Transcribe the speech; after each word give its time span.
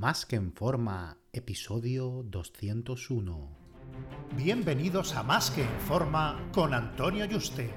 Más 0.00 0.26
que 0.26 0.36
en 0.36 0.52
forma, 0.52 1.16
episodio 1.32 2.22
201. 2.26 3.48
Bienvenidos 4.36 5.16
a 5.16 5.24
Más 5.24 5.50
que 5.50 5.62
en 5.62 5.80
forma 5.88 6.40
con 6.52 6.72
Antonio 6.72 7.24
Yuste, 7.24 7.74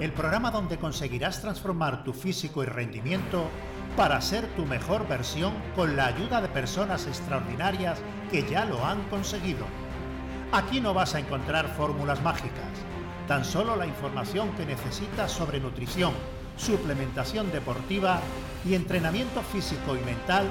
el 0.00 0.12
programa 0.12 0.50
donde 0.50 0.78
conseguirás 0.78 1.40
transformar 1.40 2.02
tu 2.02 2.12
físico 2.12 2.64
y 2.64 2.66
rendimiento 2.66 3.46
para 3.96 4.20
ser 4.20 4.48
tu 4.56 4.66
mejor 4.66 5.06
versión 5.06 5.54
con 5.76 5.94
la 5.94 6.06
ayuda 6.06 6.40
de 6.40 6.48
personas 6.48 7.06
extraordinarias 7.06 8.00
que 8.32 8.42
ya 8.50 8.64
lo 8.64 8.84
han 8.84 9.04
conseguido. 9.04 9.64
Aquí 10.50 10.80
no 10.80 10.92
vas 10.92 11.14
a 11.14 11.20
encontrar 11.20 11.68
fórmulas 11.76 12.20
mágicas, 12.20 12.72
tan 13.28 13.44
solo 13.44 13.76
la 13.76 13.86
información 13.86 14.50
que 14.56 14.66
necesitas 14.66 15.30
sobre 15.30 15.60
nutrición, 15.60 16.14
suplementación 16.56 17.52
deportiva 17.52 18.18
y 18.64 18.74
entrenamiento 18.74 19.40
físico 19.40 19.94
y 19.94 20.04
mental 20.04 20.50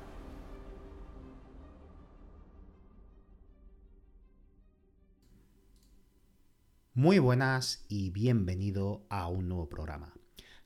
Muy 6.93 7.19
buenas 7.19 7.85
y 7.87 8.09
bienvenido 8.09 9.05
a 9.07 9.29
un 9.29 9.47
nuevo 9.47 9.69
programa. 9.69 10.13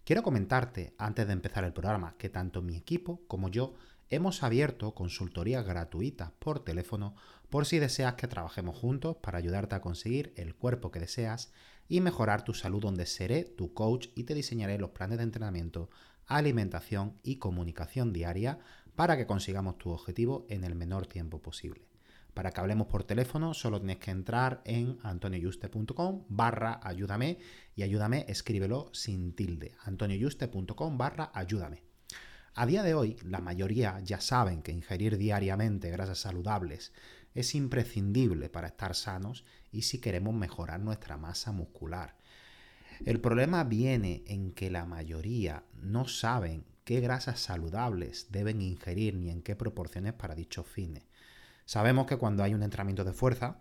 Quiero 0.03 0.23
comentarte, 0.23 0.95
antes 0.97 1.27
de 1.27 1.33
empezar 1.33 1.63
el 1.65 1.71
programa, 1.71 2.15
que 2.17 2.29
tanto 2.29 2.63
mi 2.63 2.75
equipo 2.75 3.21
como 3.27 3.47
yo 3.49 3.75
hemos 4.09 4.41
abierto 4.41 4.95
consultoría 4.95 5.61
gratuita 5.61 6.33
por 6.39 6.63
teléfono 6.63 7.15
por 7.51 7.67
si 7.67 7.77
deseas 7.77 8.15
que 8.15 8.27
trabajemos 8.27 8.75
juntos 8.75 9.17
para 9.17 9.37
ayudarte 9.37 9.75
a 9.75 9.81
conseguir 9.81 10.33
el 10.35 10.55
cuerpo 10.55 10.89
que 10.89 10.99
deseas 10.99 11.51
y 11.87 12.01
mejorar 12.01 12.43
tu 12.43 12.55
salud 12.55 12.81
donde 12.81 13.05
seré 13.05 13.43
tu 13.43 13.75
coach 13.75 14.07
y 14.15 14.23
te 14.23 14.33
diseñaré 14.33 14.79
los 14.79 14.89
planes 14.89 15.19
de 15.19 15.25
entrenamiento, 15.25 15.91
alimentación 16.25 17.19
y 17.21 17.35
comunicación 17.35 18.13
diaria 18.13 18.57
para 18.95 19.15
que 19.15 19.27
consigamos 19.27 19.77
tu 19.77 19.91
objetivo 19.91 20.47
en 20.49 20.63
el 20.63 20.73
menor 20.73 21.05
tiempo 21.05 21.39
posible. 21.39 21.85
Para 22.35 22.51
que 22.51 22.59
hablemos 22.59 22.87
por 22.87 23.05
teléfono 23.05 23.53
solo 23.53 23.79
tienes 23.79 23.97
que 23.97 24.11
entrar 24.11 24.61
en 24.65 24.99
antonioyuste.com 25.03 26.25
barra 26.27 26.81
ayúdame 26.83 27.39
y 27.77 27.83
ayúdame 27.83 28.25
escríbelo 28.27 28.89
sin 28.91 29.33
tilde. 29.33 29.71
antonioyuste.com 29.85 30.97
barra 30.97 31.31
ayúdame. 31.33 31.81
A 32.53 32.65
día 32.65 32.83
de 32.83 32.93
hoy 32.93 33.15
la 33.23 33.39
mayoría 33.39 34.01
ya 34.01 34.19
saben 34.19 34.61
que 34.61 34.73
ingerir 34.73 35.17
diariamente 35.17 35.89
grasas 35.89 36.19
saludables 36.19 36.91
es 37.33 37.55
imprescindible 37.55 38.49
para 38.49 38.67
estar 38.67 38.95
sanos 38.95 39.45
y 39.71 39.83
si 39.83 40.01
queremos 40.01 40.35
mejorar 40.35 40.81
nuestra 40.81 41.15
masa 41.15 41.53
muscular. 41.53 42.17
El 43.05 43.21
problema 43.21 43.63
viene 43.63 44.25
en 44.27 44.51
que 44.51 44.69
la 44.69 44.85
mayoría 44.85 45.63
no 45.81 46.05
saben 46.05 46.65
qué 46.83 46.99
grasas 46.99 47.39
saludables 47.39 48.27
deben 48.29 48.61
ingerir 48.61 49.15
ni 49.15 49.29
en 49.29 49.41
qué 49.41 49.55
proporciones 49.55 50.11
para 50.13 50.35
dichos 50.35 50.67
fines. 50.67 51.03
Sabemos 51.65 52.05
que 52.05 52.17
cuando 52.17 52.43
hay 52.43 52.53
un 52.53 52.61
entrenamiento 52.63 53.03
de 53.03 53.11
fuerza, 53.11 53.57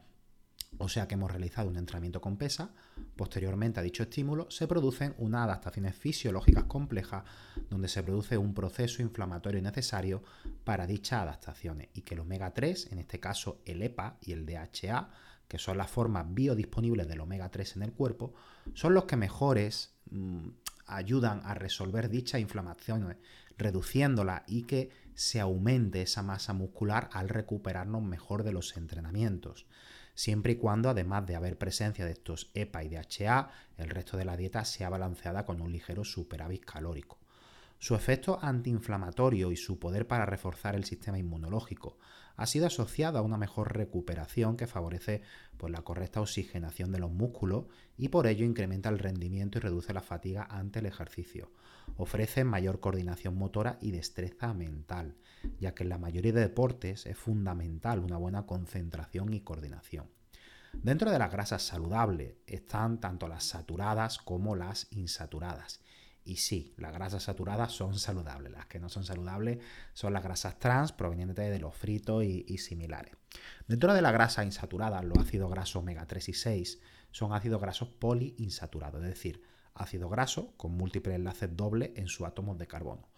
o 0.78 0.88
sea 0.88 1.08
que 1.08 1.14
hemos 1.14 1.30
realizado 1.30 1.68
un 1.68 1.76
entrenamiento 1.76 2.20
con 2.20 2.36
pesa, 2.36 2.70
posteriormente 3.16 3.80
a 3.80 3.82
dicho 3.82 4.02
estímulo 4.02 4.50
se 4.50 4.66
producen 4.66 5.14
unas 5.18 5.44
adaptaciones 5.44 5.94
fisiológicas 5.96 6.64
complejas 6.64 7.24
donde 7.70 7.88
se 7.88 8.02
produce 8.02 8.36
un 8.36 8.52
proceso 8.54 9.00
inflamatorio 9.00 9.62
necesario 9.62 10.22
para 10.64 10.86
dichas 10.86 11.22
adaptaciones 11.22 11.88
y 11.94 12.02
que 12.02 12.14
el 12.14 12.20
omega 12.20 12.52
3, 12.52 12.92
en 12.92 12.98
este 12.98 13.20
caso 13.20 13.62
el 13.64 13.82
EPA 13.82 14.18
y 14.20 14.32
el 14.32 14.44
DHA, 14.44 15.08
que 15.48 15.58
son 15.58 15.78
las 15.78 15.90
formas 15.90 16.26
biodisponibles 16.28 17.08
del 17.08 17.20
omega 17.20 17.50
3 17.50 17.76
en 17.76 17.82
el 17.82 17.92
cuerpo, 17.92 18.34
son 18.74 18.94
los 18.94 19.04
que 19.04 19.16
mejores 19.16 19.94
mmm, 20.10 20.48
ayudan 20.86 21.40
a 21.44 21.54
resolver 21.54 22.08
dichas 22.08 22.40
inflamaciones, 22.40 23.16
reduciéndolas 23.56 24.42
y 24.46 24.64
que 24.64 24.90
se 25.14 25.40
aumente 25.40 26.02
esa 26.02 26.22
masa 26.22 26.52
muscular 26.52 27.08
al 27.12 27.28
recuperarnos 27.28 28.02
mejor 28.02 28.42
de 28.42 28.52
los 28.52 28.76
entrenamientos. 28.76 29.66
Siempre 30.14 30.52
y 30.52 30.56
cuando, 30.56 30.90
además 30.90 31.26
de 31.26 31.36
haber 31.36 31.58
presencia 31.58 32.04
de 32.04 32.12
estos 32.12 32.50
EPA 32.54 32.84
y 32.84 32.88
DHA, 32.88 33.50
el 33.78 33.90
resto 33.90 34.16
de 34.16 34.24
la 34.24 34.36
dieta 34.36 34.64
sea 34.64 34.88
balanceada 34.88 35.44
con 35.44 35.60
un 35.60 35.72
ligero 35.72 36.04
superávit 36.04 36.64
calórico. 36.64 37.18
Su 37.78 37.94
efecto 37.94 38.38
antiinflamatorio 38.40 39.50
y 39.50 39.56
su 39.56 39.78
poder 39.78 40.06
para 40.06 40.24
reforzar 40.24 40.74
el 40.74 40.84
sistema 40.84 41.18
inmunológico 41.18 41.98
ha 42.36 42.46
sido 42.46 42.66
asociado 42.66 43.18
a 43.18 43.22
una 43.22 43.36
mejor 43.36 43.76
recuperación 43.76 44.56
que 44.56 44.66
favorece 44.66 45.22
pues, 45.56 45.72
la 45.72 45.82
correcta 45.82 46.20
oxigenación 46.20 46.92
de 46.92 46.98
los 46.98 47.12
músculos 47.12 47.66
y 47.96 48.08
por 48.08 48.26
ello 48.26 48.44
incrementa 48.44 48.88
el 48.88 48.98
rendimiento 48.98 49.58
y 49.58 49.60
reduce 49.60 49.92
la 49.92 50.02
fatiga 50.02 50.46
ante 50.50 50.80
el 50.80 50.86
ejercicio. 50.86 51.50
Ofrece 51.96 52.44
mayor 52.44 52.80
coordinación 52.80 53.36
motora 53.36 53.78
y 53.80 53.90
destreza 53.90 54.54
mental, 54.54 55.14
ya 55.60 55.74
que 55.74 55.84
en 55.84 55.90
la 55.90 55.98
mayoría 55.98 56.32
de 56.32 56.40
deportes 56.40 57.06
es 57.06 57.16
fundamental 57.16 58.00
una 58.00 58.16
buena 58.16 58.46
concentración 58.46 59.32
y 59.32 59.40
coordinación. 59.40 60.06
Dentro 60.72 61.10
de 61.12 61.18
las 61.20 61.30
grasas 61.30 61.62
saludables 61.62 62.34
están 62.46 62.98
tanto 62.98 63.28
las 63.28 63.44
saturadas 63.44 64.18
como 64.18 64.56
las 64.56 64.88
insaturadas 64.90 65.80
y 66.24 66.36
sí, 66.36 66.72
las 66.78 66.92
grasas 66.92 67.24
saturadas 67.24 67.72
son 67.72 67.98
saludables. 67.98 68.52
Las 68.52 68.66
que 68.66 68.80
no 68.80 68.88
son 68.88 69.04
saludables 69.04 69.58
son 69.92 70.14
las 70.14 70.22
grasas 70.22 70.58
trans 70.58 70.92
provenientes 70.92 71.50
de 71.50 71.58
los 71.58 71.74
fritos 71.74 72.24
y, 72.24 72.58
similares. 72.58 73.14
Dentro 73.68 73.92
de 73.92 74.00
la 74.00 74.10
grasa 74.10 74.44
insaturada, 74.44 75.02
los 75.02 75.18
ácidos 75.18 75.50
grasos 75.50 75.76
omega 75.76 76.06
3 76.06 76.28
y 76.30 76.32
6 76.32 76.80
son 77.10 77.34
ácidos 77.34 77.60
grasos 77.60 77.88
poliinsaturados, 77.88 79.02
es 79.02 79.08
decir, 79.08 79.42
ácido 79.74 80.08
graso 80.08 80.54
con 80.56 80.76
múltiples 80.76 81.16
enlaces 81.16 81.54
dobles 81.54 81.90
en 81.96 82.08
sus 82.08 82.26
átomos 82.26 82.56
de 82.56 82.66
carbono. 82.66 83.08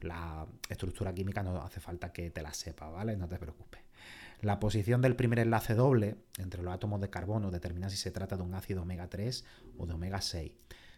La 0.00 0.46
estructura 0.68 1.14
química 1.14 1.44
no 1.44 1.62
hace 1.62 1.78
falta 1.78 2.12
que 2.12 2.30
te 2.30 2.42
la 2.42 2.52
sepa, 2.52 2.88
¿vale? 2.88 3.16
No 3.16 3.28
te 3.28 3.38
preocupes. 3.38 3.82
La 4.40 4.58
posición 4.58 5.00
del 5.00 5.16
primer 5.16 5.38
enlace 5.38 5.74
doble 5.74 6.16
entre 6.38 6.62
los 6.62 6.74
átomos 6.74 7.00
de 7.00 7.10
carbono 7.10 7.50
determina 7.50 7.88
si 7.88 7.96
se 7.96 8.10
trata 8.10 8.36
de 8.36 8.42
un 8.42 8.54
ácido 8.54 8.82
omega 8.82 9.08
3 9.08 9.44
o 9.78 9.86
de 9.86 9.94
omega 9.94 10.20
6. 10.20 10.52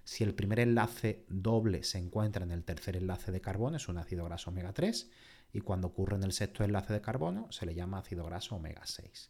Si 0.09 0.25
el 0.25 0.35
primer 0.35 0.59
enlace 0.59 1.27
doble 1.29 1.85
se 1.85 1.99
encuentra 1.99 2.43
en 2.43 2.51
el 2.51 2.65
tercer 2.65 2.97
enlace 2.97 3.31
de 3.31 3.43
carbono, 3.43 3.77
es 3.77 3.89
un 3.89 3.99
ácido 3.99 4.25
graso 4.25 4.49
omega 4.49 4.73
3, 4.73 5.11
y 5.53 5.61
cuando 5.61 5.89
ocurre 5.89 6.17
en 6.17 6.23
el 6.23 6.33
sexto 6.33 6.65
enlace 6.65 6.95
de 6.95 7.03
carbono, 7.03 7.53
se 7.53 7.67
le 7.67 7.75
llama 7.75 7.99
ácido 7.99 8.25
graso 8.25 8.57
omega 8.57 8.81
6. 8.87 9.29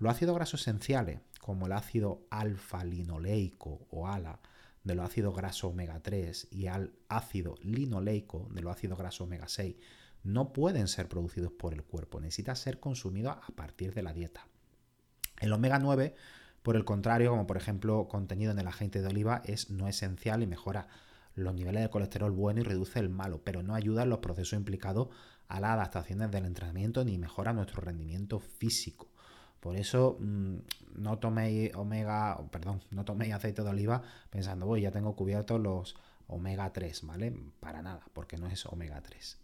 Los 0.00 0.12
ácidos 0.12 0.34
grasos 0.34 0.62
esenciales, 0.62 1.20
como 1.40 1.66
el 1.66 1.72
ácido 1.72 2.26
alfa-linoleico 2.30 3.86
o 3.92 4.08
ALA 4.08 4.40
de 4.82 4.96
los 4.96 5.06
ácidos 5.06 5.36
grasos 5.36 5.70
omega 5.70 6.00
3 6.00 6.48
y 6.50 6.66
el 6.66 6.92
ácido 7.08 7.54
linoleico 7.62 8.48
de 8.50 8.60
los 8.60 8.72
ácidos 8.72 8.98
grasos 8.98 9.20
omega 9.20 9.46
6, 9.46 9.76
no 10.24 10.52
pueden 10.52 10.88
ser 10.88 11.08
producidos 11.08 11.52
por 11.52 11.74
el 11.74 11.84
cuerpo, 11.84 12.18
necesita 12.18 12.56
ser 12.56 12.80
consumido 12.80 13.30
a 13.30 13.46
partir 13.54 13.94
de 13.94 14.02
la 14.02 14.12
dieta. 14.12 14.48
El 15.40 15.52
omega 15.52 15.78
9 15.78 16.16
por 16.62 16.76
el 16.76 16.84
contrario, 16.84 17.30
como 17.30 17.46
por 17.46 17.56
ejemplo 17.56 18.08
contenido 18.08 18.52
en 18.52 18.58
el 18.58 18.68
aceite 18.68 19.00
de 19.00 19.08
oliva, 19.08 19.42
es 19.44 19.70
no 19.70 19.88
esencial 19.88 20.42
y 20.42 20.46
mejora 20.46 20.88
los 21.34 21.54
niveles 21.54 21.82
de 21.82 21.90
colesterol 21.90 22.30
bueno 22.30 22.60
y 22.60 22.64
reduce 22.64 22.98
el 22.98 23.08
malo, 23.08 23.40
pero 23.42 23.62
no 23.62 23.74
ayuda 23.74 24.02
en 24.02 24.10
los 24.10 24.18
procesos 24.18 24.54
implicados 24.54 25.08
a 25.48 25.60
las 25.60 25.72
adaptaciones 25.72 26.30
del 26.30 26.46
entrenamiento 26.46 27.04
ni 27.04 27.18
mejora 27.18 27.52
nuestro 27.52 27.80
rendimiento 27.80 28.38
físico. 28.38 29.08
Por 29.60 29.76
eso 29.76 30.16
mm, 30.20 30.56
no 30.96 31.18
toméis 31.18 31.74
omega, 31.74 32.38
perdón, 32.50 32.82
no 32.90 33.04
toméis 33.04 33.32
aceite 33.32 33.62
de 33.62 33.70
oliva 33.70 34.02
pensando, 34.30 34.66
voy, 34.66 34.82
ya 34.82 34.90
tengo 34.90 35.14
cubiertos 35.14 35.60
los 35.60 35.94
omega 36.26 36.72
3, 36.72 37.06
¿vale? 37.06 37.34
Para 37.60 37.82
nada, 37.82 38.00
porque 38.12 38.36
no 38.36 38.48
es 38.48 38.66
omega 38.66 39.00
3. 39.00 39.38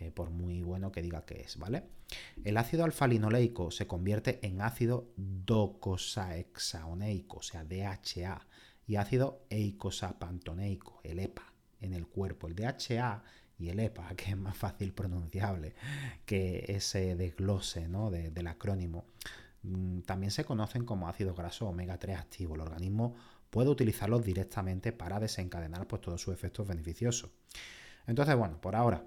Eh, 0.00 0.10
por 0.10 0.30
muy 0.30 0.62
bueno 0.62 0.90
que 0.90 1.02
diga 1.02 1.26
que 1.26 1.42
es, 1.42 1.58
¿vale? 1.58 1.82
El 2.42 2.56
ácido 2.56 2.84
alfa-linoleico 2.84 3.70
se 3.70 3.86
convierte 3.86 4.40
en 4.42 4.62
ácido 4.62 5.12
docosahexaoneico, 5.16 7.36
o 7.36 7.42
sea, 7.42 7.64
DHA, 7.64 8.46
y 8.86 8.96
ácido 8.96 9.44
eicosapantoneico, 9.50 11.02
el 11.04 11.18
EPA, 11.18 11.52
en 11.82 11.92
el 11.92 12.06
cuerpo. 12.06 12.48
El 12.48 12.54
DHA 12.54 13.22
y 13.58 13.68
el 13.68 13.78
EPA, 13.78 14.08
que 14.16 14.30
es 14.30 14.38
más 14.38 14.56
fácil 14.56 14.94
pronunciable 14.94 15.74
que 16.24 16.64
ese 16.68 17.14
desglose 17.14 17.86
¿no? 17.86 18.10
del 18.10 18.46
acrónimo, 18.46 19.04
mm, 19.62 20.00
también 20.00 20.30
se 20.30 20.46
conocen 20.46 20.86
como 20.86 21.08
ácidos 21.08 21.36
grasos 21.36 21.68
omega 21.68 21.98
3 21.98 22.16
activos. 22.16 22.54
El 22.54 22.62
organismo 22.62 23.16
puede 23.50 23.68
utilizarlos 23.68 24.24
directamente 24.24 24.92
para 24.92 25.20
desencadenar 25.20 25.86
pues, 25.86 26.00
todos 26.00 26.22
sus 26.22 26.32
efectos 26.32 26.66
beneficiosos. 26.66 27.32
Entonces, 28.06 28.34
bueno, 28.34 28.58
por 28.62 28.76
ahora 28.76 29.04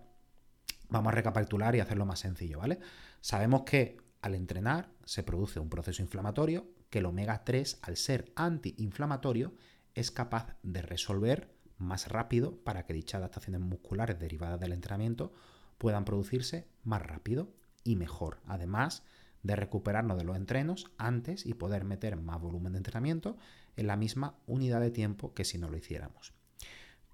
Vamos 0.94 1.12
a 1.12 1.16
recapitular 1.16 1.76
y 1.76 1.80
hacerlo 1.80 2.06
más 2.06 2.20
sencillo, 2.20 2.60
¿vale? 2.60 2.78
Sabemos 3.20 3.64
que 3.64 3.98
al 4.22 4.36
entrenar 4.36 4.92
se 5.06 5.24
produce 5.24 5.60
un 5.60 5.68
proceso 5.68 6.04
inflamatorio 6.04 6.68
que 6.92 7.00
el 7.00 7.08
omega 7.08 7.44
3, 7.44 7.80
al 7.82 7.98
ser 7.98 8.32
antiinflamatorio, 8.36 9.56
es 9.96 10.12
capaz 10.12 10.56
de 10.62 10.84
resolver 10.84 11.52
más 11.80 12.10
rápido 12.10 12.60
para 12.64 12.86
que 12.86 12.94
dichas 12.94 13.18
adaptaciones 13.18 13.62
musculares 13.62 14.20
derivadas 14.20 14.60
del 14.60 14.72
entrenamiento 14.72 15.34
puedan 15.80 16.06
producirse 16.06 16.68
más 16.84 17.02
rápido 17.02 17.56
y 17.84 17.96
mejor. 17.96 18.38
Además 18.46 19.02
de 19.42 19.56
recuperarnos 19.56 20.20
de 20.20 20.26
los 20.26 20.38
entrenos 20.38 20.92
antes 21.00 21.48
y 21.48 21.56
poder 21.56 21.86
meter 21.86 22.18
más 22.18 22.40
volumen 22.40 22.74
de 22.74 22.78
entrenamiento 22.78 23.36
en 23.78 23.88
la 23.88 23.98
misma 23.98 24.38
unidad 24.46 24.80
de 24.80 24.92
tiempo 24.92 25.34
que 25.34 25.44
si 25.44 25.58
no 25.58 25.70
lo 25.70 25.78
hiciéramos. 25.78 26.36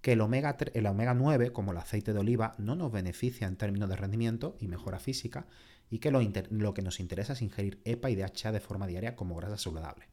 Que 0.02 0.14
el 0.14 0.22
omega, 0.22 0.56
el 0.74 0.86
omega 0.86 1.14
9, 1.14 1.52
como 1.52 1.72
el 1.72 1.78
aceite 1.78 2.14
de 2.14 2.20
oliva, 2.20 2.56
no 2.58 2.76
nos 2.76 2.92
beneficia 2.92 3.48
en 3.48 3.58
términos 3.58 3.90
de 3.90 3.96
rendimiento 3.96 4.56
y 4.60 4.68
mejora 4.68 5.00
física, 5.00 5.48
y 5.90 6.00
que 6.00 6.12
lo, 6.12 6.22
lo 6.50 6.74
que 6.74 6.82
nos 6.82 7.00
interesa 7.00 7.34
es 7.34 7.42
ingerir 7.42 7.82
EPA 7.84 8.10
y 8.10 8.16
DHA 8.16 8.52
de 8.52 8.60
forma 8.60 8.88
diaria 8.88 9.16
como 9.16 9.36
grasa 9.36 9.58
saludable. 9.58 10.08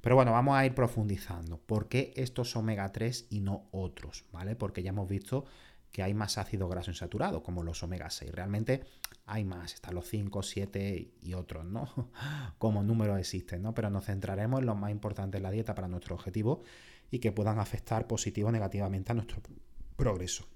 Pero 0.00 0.14
bueno, 0.16 0.32
vamos 0.32 0.56
a 0.56 0.64
ir 0.64 0.74
profundizando. 0.74 1.58
¿Por 1.58 1.88
qué 1.88 2.12
estos 2.16 2.56
omega 2.56 2.90
3 2.90 3.26
y 3.30 3.40
no 3.40 3.68
otros? 3.70 4.24
¿Vale? 4.32 4.56
Porque 4.56 4.82
ya 4.82 4.90
hemos 4.90 5.08
visto 5.08 5.44
que 5.92 6.02
hay 6.02 6.14
más 6.14 6.38
ácido 6.38 6.68
graso 6.68 6.90
insaturado, 6.90 7.42
como 7.42 7.62
los 7.62 7.82
omega 7.82 8.08
6. 8.08 8.32
Realmente 8.32 8.84
hay 9.26 9.44
más, 9.44 9.74
están 9.74 9.94
los 9.94 10.08
5, 10.08 10.42
7 10.42 11.12
y 11.20 11.34
otros, 11.34 11.64
¿no? 11.64 12.10
Como 12.58 12.82
números 12.82 13.18
existen, 13.18 13.62
¿no? 13.62 13.74
Pero 13.74 13.90
nos 13.90 14.04
centraremos 14.06 14.60
en 14.60 14.66
lo 14.66 14.74
más 14.74 14.90
importante 14.90 15.38
de 15.38 15.42
la 15.42 15.50
dieta 15.50 15.74
para 15.74 15.88
nuestro 15.88 16.14
objetivo 16.14 16.62
y 17.10 17.18
que 17.18 17.32
puedan 17.32 17.58
afectar 17.58 18.06
positivo 18.06 18.48
o 18.48 18.52
negativamente 18.52 19.12
a 19.12 19.14
nuestro 19.14 19.42
progreso. 19.96 20.46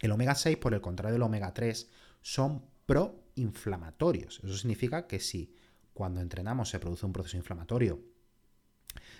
El 0.00 0.12
omega 0.12 0.34
6, 0.34 0.56
por 0.56 0.74
el 0.74 0.80
contrario 0.80 1.14
del 1.14 1.22
omega 1.22 1.52
3, 1.52 1.88
son 2.22 2.64
proinflamatorios. 2.86 4.40
Eso 4.42 4.56
significa 4.56 5.06
que 5.06 5.20
si 5.20 5.54
cuando 5.92 6.20
entrenamos 6.20 6.70
se 6.70 6.78
produce 6.78 7.06
un 7.06 7.12
proceso 7.12 7.36
inflamatorio 7.36 8.00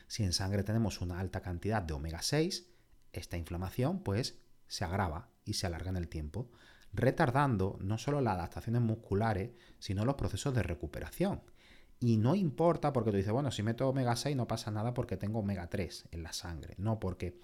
si 0.06 0.24
en 0.24 0.32
sangre 0.32 0.64
tenemos 0.64 1.00
una 1.00 1.20
alta 1.20 1.40
cantidad 1.40 1.82
de 1.82 1.94
omega 1.94 2.22
6, 2.22 2.66
esta 3.12 3.36
inflamación 3.36 4.02
pues 4.02 4.38
se 4.66 4.84
agrava 4.84 5.30
y 5.44 5.54
se 5.54 5.66
alarga 5.66 5.90
en 5.90 5.96
el 5.96 6.08
tiempo, 6.08 6.50
retardando 6.92 7.78
no 7.80 7.98
solo 7.98 8.20
las 8.20 8.34
adaptaciones 8.34 8.82
musculares, 8.82 9.52
sino 9.78 10.04
los 10.04 10.16
procesos 10.16 10.54
de 10.54 10.62
recuperación. 10.62 11.42
Y 12.00 12.16
no 12.16 12.34
importa 12.34 12.92
porque 12.92 13.10
tú 13.10 13.18
dices, 13.18 13.32
bueno, 13.32 13.50
si 13.50 13.62
meto 13.62 13.88
omega 13.88 14.16
6 14.16 14.34
no 14.34 14.48
pasa 14.48 14.70
nada 14.70 14.94
porque 14.94 15.18
tengo 15.18 15.40
omega 15.40 15.68
3 15.68 16.08
en 16.12 16.22
la 16.22 16.32
sangre. 16.32 16.74
No, 16.78 16.98
porque 16.98 17.38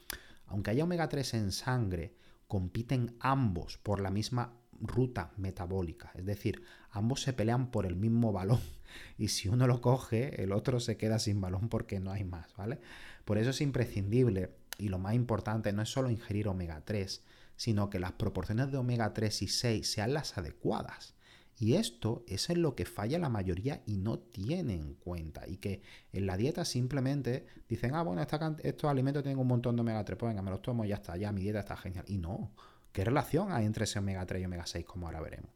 aunque 0.47 0.71
haya 0.71 0.85
omega 0.85 1.09
3 1.09 1.35
en 1.35 1.53
sangre, 1.53 2.15
compiten 2.49 3.17
ambos 3.21 3.79
por 3.79 4.01
la 4.01 4.11
misma 4.11 4.55
ruta 4.81 5.33
metabólica. 5.37 6.11
Es 6.15 6.25
decir, 6.25 6.63
ambos 6.91 7.23
se 7.23 7.33
pelean 7.35 7.71
por 7.71 7.87
el 7.87 7.97
mismo 7.97 8.33
balón 8.33 8.61
y 9.19 9.29
si 9.29 9.49
uno 9.49 9.67
lo 9.67 9.81
coge, 9.81 10.43
el 10.43 10.53
otro 10.53 10.81
se 10.81 10.97
queda 10.97 11.19
sin 11.19 11.41
balón 11.41 11.69
porque 11.69 12.01
no 12.01 12.13
hay 12.13 12.25
más, 12.25 12.55
¿vale? 12.57 12.81
Por 13.25 13.39
eso 13.39 13.51
es 13.51 13.61
imprescindible 13.61 14.55
y 14.79 14.89
lo 14.89 14.99
más 14.99 15.15
importante 15.15 15.73
no 15.73 15.83
es 15.83 15.91
solo 15.91 16.11
ingerir 16.11 16.49
omega 16.49 16.83
3, 16.85 17.23
sino 17.57 17.91
que 17.91 17.99
las 17.99 18.13
proporciones 18.13 18.71
de 18.71 18.79
omega 18.79 19.13
3 19.13 19.43
y 19.43 19.49
6 19.49 19.91
sean 19.91 20.15
las 20.15 20.39
adecuadas. 20.39 21.16
Y 21.59 21.75
esto 21.75 22.23
es 22.27 22.51
en 22.51 22.61
lo 22.61 22.75
que 22.75 22.85
falla 22.85 23.19
la 23.19 23.31
mayoría 23.31 23.83
y 23.87 23.97
no 23.97 24.19
tienen 24.19 24.81
en 24.81 24.95
cuenta. 24.95 25.49
Y 25.49 25.57
que 25.57 25.81
en 26.13 26.27
la 26.27 26.37
dieta 26.37 26.65
simplemente 26.65 27.47
dicen, 27.69 27.95
ah, 27.95 28.03
bueno, 28.03 28.21
estos 28.23 28.91
alimentos 28.91 29.23
tienen 29.23 29.39
un 29.39 29.47
montón 29.47 29.75
de 29.75 29.81
omega 29.81 30.05
3, 30.05 30.19
pues 30.19 30.31
venga, 30.31 30.43
me 30.43 30.51
los 30.51 30.61
tomo 30.61 30.85
y 30.85 30.89
ya 30.89 30.97
está, 30.97 31.17
ya 31.17 31.33
mi 31.33 31.41
dieta 31.41 31.61
está 31.61 31.77
genial. 31.77 32.05
Y 32.09 32.19
no, 32.19 32.53
¿qué 32.93 33.05
relación 33.05 33.53
hay 33.53 33.65
entre 33.65 33.85
ese 33.85 33.99
omega 33.99 34.27
3 34.27 34.43
y 34.43 34.45
omega 34.45 34.67
6? 34.67 34.85
Como 34.85 35.07
ahora 35.07 35.21
veremos. 35.21 35.51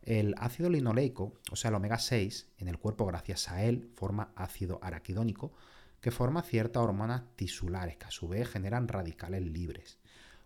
El 0.00 0.34
ácido 0.38 0.70
linoleico, 0.70 1.34
o 1.50 1.56
sea, 1.56 1.68
el 1.68 1.74
omega 1.74 1.98
6, 1.98 2.52
en 2.58 2.68
el 2.68 2.78
cuerpo 2.78 3.04
gracias 3.04 3.50
a 3.50 3.62
él 3.64 3.90
forma 3.94 4.32
ácido 4.36 4.78
araquidónico, 4.80 5.52
que 6.00 6.12
forma 6.12 6.42
ciertas 6.42 6.82
hormonas 6.82 7.24
tisulares 7.34 7.96
que 7.96 8.06
a 8.06 8.10
su 8.10 8.28
vez 8.28 8.48
generan 8.48 8.88
radicales 8.88 9.42
libres. 9.42 9.98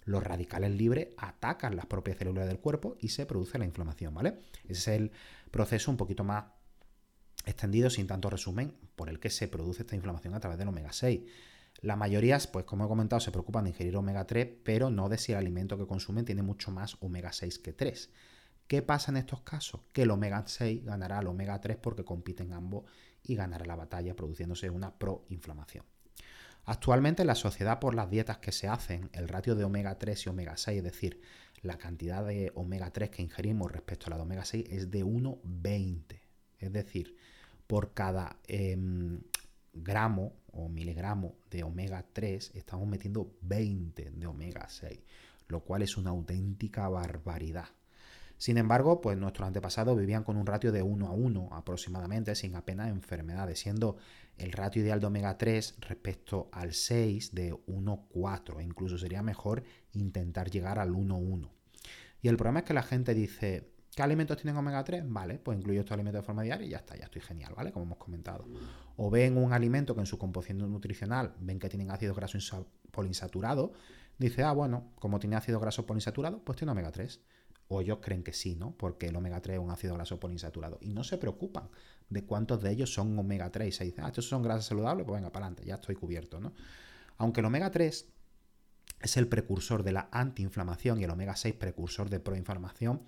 Los 0.05 0.23
radicales 0.23 0.71
libres 0.71 1.09
atacan 1.17 1.77
las 1.77 1.87
propias 1.87 2.19
células 2.19 2.47
del 2.47 2.59
cuerpo 2.59 2.97
y 3.01 3.09
se 3.09 3.27
produce 3.27 3.59
la 3.59 3.65
inflamación, 3.65 4.15
¿vale? 4.15 4.39
Ese 4.65 4.73
es 4.73 4.89
el 5.01 5.13
proceso 5.51 5.91
un 5.91 5.97
poquito 5.97 6.25
más 6.25 6.45
extendido, 7.47 7.91
sin 7.91 8.07
tanto 8.07 8.31
resumen, 8.31 8.75
por 8.97 9.09
el 9.09 9.19
que 9.19 9.31
se 9.31 9.49
produce 9.49 9.83
esta 9.83 9.97
inflamación 9.97 10.35
a 10.35 10.41
través 10.41 10.59
del 10.59 10.69
omega 10.69 10.93
6. 10.93 11.21
La 11.83 11.97
mayoría, 11.97 12.39
pues 12.53 12.65
como 12.65 12.85
he 12.85 12.89
comentado, 12.89 13.21
se 13.21 13.31
preocupan 13.31 13.65
de 13.65 13.71
ingerir 13.71 13.97
omega 13.97 14.27
3, 14.27 14.49
pero 14.65 14.91
no 14.91 15.09
de 15.09 15.19
si 15.19 15.33
el 15.33 15.39
alimento 15.39 15.79
que 15.79 15.87
consumen 15.87 16.25
tiene 16.25 16.43
mucho 16.43 16.71
más 16.71 16.97
omega 17.01 17.33
6 17.33 17.59
que 17.59 17.73
3. 17.73 18.11
¿Qué 18.67 18.83
pasa 18.83 19.11
en 19.11 19.17
estos 19.17 19.41
casos? 19.43 19.81
Que 19.93 20.03
el 20.03 20.11
omega 20.11 20.45
6 20.47 20.85
ganará 20.85 21.19
al 21.19 21.27
omega 21.27 21.61
3 21.61 21.79
porque 21.79 22.05
compiten 22.05 22.53
ambos 22.53 22.85
y 23.23 23.35
ganará 23.35 23.65
la 23.65 23.77
batalla 23.77 24.15
produciéndose 24.15 24.71
una 24.71 24.97
proinflamación. 24.97 25.85
Actualmente 26.65 27.23
en 27.23 27.29
la 27.29 27.35
sociedad 27.35 27.81
por 27.81 27.95
las 27.95 28.11
dietas 28.11 28.39
que 28.39 28.53
se 28.53 28.69
hacen, 28.69 29.11
el 29.13 29.29
ratio 29.29 29.55
de 29.55 29.65
omega 29.65 29.99
3 29.99 30.27
y 30.27 30.29
omega 30.29 30.57
6, 30.57 30.79
es 30.79 30.85
decir, 30.85 31.21
la 31.63 31.79
cantidad 31.79 32.25
de 32.25 32.53
omega 32.55 32.91
3 32.91 33.11
que 33.11 33.23
ingerimos 33.23 33.71
respecto 33.71 34.07
a 34.07 34.11
la 34.11 34.17
de 34.17 34.23
omega 34.23 34.45
6 34.45 34.67
es 34.71 34.91
de 34.91 35.05
1,20. 35.05 36.21
Es 36.59 36.73
decir, 36.73 37.17
por 37.67 37.95
cada 37.95 38.37
em, 38.47 39.21
gramo 39.73 40.35
o 40.53 40.69
miligramo 40.69 41.37
de 41.51 41.63
omega 41.63 42.05
3 42.13 42.53
estamos 42.55 42.89
metiendo 42.89 43.33
20 43.43 44.11
de 44.11 44.27
omega 44.27 44.69
6, 44.69 45.01
lo 45.49 45.61
cual 45.61 45.83
es 45.83 45.97
una 45.97 46.11
auténtica 46.11 46.89
barbaridad. 46.89 47.69
Sin 48.37 48.57
embargo, 48.57 49.03
pues 49.03 49.19
nuestros 49.19 49.47
antepasados 49.47 49.99
vivían 49.99 50.25
con 50.25 50.39
un 50.39 50.47
ratio 50.47 50.73
de 50.73 50.83
1 50.83 51.07
a 51.07 51.11
1 51.11 51.51
aproximadamente, 51.53 52.35
sin 52.35 52.55
apenas 52.57 52.89
enfermedades, 52.89 53.61
siendo 53.61 53.99
el 54.41 54.53
ratio 54.53 54.83
ideal 54.83 55.01
de 55.01 55.07
omega 55.07 55.37
3 55.37 55.77
respecto 55.81 56.49
al 56.53 56.73
6 56.73 57.35
de 57.35 57.53
1,4. 57.53 58.63
Incluso 58.63 58.97
sería 58.97 59.23
mejor 59.23 59.63
intentar 59.93 60.51
llegar 60.51 60.79
al 60.79 60.91
1,1. 60.91 61.51
Y 62.23 62.29
el 62.29 62.37
problema 62.37 62.61
es 62.61 62.65
que 62.65 62.75
la 62.75 62.83
gente 62.83 63.15
dice, 63.15 63.71
¿qué 63.95 64.03
alimentos 64.03 64.39
tienen 64.39 64.57
omega 64.57 64.83
3? 64.83 65.05
Vale, 65.07 65.39
pues 65.39 65.59
incluyo 65.59 65.81
estos 65.81 65.93
alimentos 65.93 66.23
de 66.23 66.27
forma 66.27 66.43
diaria 66.43 66.67
y 66.67 66.71
ya 66.71 66.79
está, 66.79 66.97
ya 66.97 67.05
estoy 67.05 67.21
genial, 67.21 67.55
¿vale? 67.55 67.71
Como 67.71 67.85
hemos 67.85 67.99
comentado. 67.99 68.47
O 68.97 69.11
ven 69.11 69.37
un 69.37 69.53
alimento 69.53 69.95
que 69.95 70.01
en 70.01 70.07
su 70.07 70.19
composición 70.19 70.59
nutricional 70.71 71.35
ven 71.39 71.59
que 71.59 71.69
tienen 71.69 71.91
ácido 71.91 72.15
graso 72.15 72.39
poliinsaturado, 72.91 73.73
dice, 74.19 74.43
ah, 74.43 74.53
bueno, 74.53 74.93
como 74.97 75.19
tiene 75.19 75.37
ácido 75.37 75.61
graso 75.61 75.87
poliinsaturado, 75.87 76.43
pues 76.45 76.59
tiene 76.59 76.73
omega 76.73 76.91
3 76.91 77.21
o 77.69 77.81
ellos 77.81 77.99
creen 78.03 78.25
que 78.25 78.33
sí, 78.33 78.57
¿no? 78.57 78.73
Porque 78.77 79.07
el 79.07 79.17
omega 79.17 79.41
3 79.41 79.59
es 79.59 79.63
un 79.63 79.71
ácido 79.71 79.95
graso 79.95 80.19
poliinsaturado. 80.19 80.79
Y 80.81 80.93
no 80.93 81.05
se 81.05 81.19
preocupan 81.19 81.69
de 82.11 82.25
cuántos 82.25 82.61
de 82.63 82.73
ellos 82.73 82.93
son 82.93 83.19
omega 83.19 83.51
3. 83.51 83.69
Y 83.69 83.73
se 83.73 83.85
dicen, 83.85 84.05
ah, 84.05 84.09
estos 84.09 84.29
son 84.29 84.43
grasas 84.43 84.67
saludables, 84.67 85.07
pues 85.07 85.19
venga, 85.19 85.33
para 85.33 85.47
adelante, 85.47 85.67
ya 85.67 85.77
estoy 85.77 85.95
cubierto, 85.95 86.41
¿no? 86.41 86.53
Aunque 87.17 87.41
el 87.41 87.47
omega 87.47 87.71
3 87.71 88.07
es 89.01 89.17
el 89.17 89.29
precursor 89.29 89.83
de 89.83 89.93
la 89.93 90.09
antiinflamación 90.11 91.01
y 91.01 91.05
el 91.05 91.11
omega 91.11 91.37
6 91.37 91.55
precursor 91.55 92.11
de 92.11 92.21
proinflamación, 92.21 93.03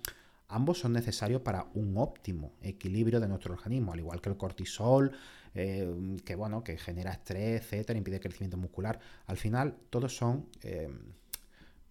ambos 0.47 0.79
son 0.79 0.93
necesarios 0.93 1.41
para 1.41 1.67
un 1.73 1.97
óptimo 1.97 2.53
equilibrio 2.61 3.19
de 3.19 3.27
nuestro 3.27 3.53
organismo, 3.53 3.93
al 3.93 3.99
igual 3.99 4.21
que 4.21 4.29
el 4.29 4.37
cortisol, 4.37 5.11
eh, 5.55 6.17
que 6.25 6.35
bueno, 6.35 6.63
que 6.63 6.77
genera 6.77 7.11
estrés, 7.11 7.61
etcétera, 7.61 7.97
impide 7.97 8.15
el 8.15 8.21
crecimiento 8.21 8.57
muscular. 8.57 8.99
Al 9.27 9.37
final, 9.37 9.75
todos 9.89 10.15
son 10.15 10.47
eh, 10.61 10.89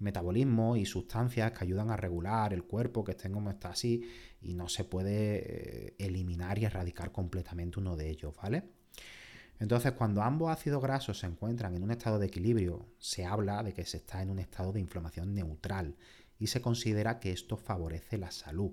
metabolismo 0.02 0.76
y 0.76 0.84
sustancias 0.84 1.52
que 1.52 1.64
ayudan 1.64 1.90
a 1.90 1.96
regular 1.96 2.52
el 2.52 2.64
cuerpo, 2.64 3.04
que 3.04 3.12
estén 3.12 3.32
como 3.32 3.50
está 3.50 3.70
así, 3.70 4.08
y 4.42 4.54
no 4.54 4.68
se 4.68 4.84
puede 4.84 5.88
eh, 5.88 5.94
eliminar 5.98 6.58
y 6.58 6.64
erradicar 6.64 7.12
completamente 7.12 7.80
uno 7.80 7.96
de 7.96 8.10
ellos, 8.10 8.34
¿vale? 8.42 8.64
Entonces, 9.58 9.92
cuando 9.92 10.22
ambos 10.22 10.50
ácidos 10.50 10.82
grasos 10.82 11.20
se 11.20 11.26
encuentran 11.26 11.74
en 11.76 11.84
un 11.84 11.92
estado 11.92 12.18
de 12.18 12.26
equilibrio, 12.26 12.86
se 12.98 13.24
habla 13.24 13.62
de 13.62 13.72
que 13.72 13.84
se 13.84 13.98
está 13.98 14.20
en 14.20 14.30
un 14.30 14.40
estado 14.40 14.72
de 14.72 14.80
inflamación 14.80 15.34
neutral 15.34 15.94
y 16.38 16.48
se 16.48 16.60
considera 16.60 17.20
que 17.20 17.30
esto 17.30 17.56
favorece 17.56 18.18
la 18.18 18.32
salud. 18.32 18.72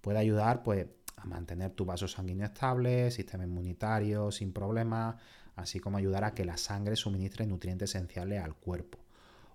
Puede 0.00 0.18
ayudar, 0.18 0.62
pues, 0.62 0.86
a 1.16 1.26
mantener 1.26 1.72
tu 1.72 1.84
vaso 1.84 2.06
sanguíneo 2.06 2.46
estable, 2.46 3.10
sistema 3.10 3.44
inmunitario 3.44 4.30
sin 4.30 4.52
problemas, 4.52 5.16
así 5.56 5.80
como 5.80 5.98
ayudar 5.98 6.24
a 6.24 6.34
que 6.34 6.44
la 6.44 6.56
sangre 6.56 6.96
suministre 6.96 7.46
nutrientes 7.46 7.90
esenciales 7.90 8.42
al 8.42 8.54
cuerpo. 8.54 9.01